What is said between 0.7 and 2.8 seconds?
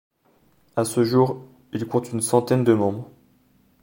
À ce jour, il compte une centaine de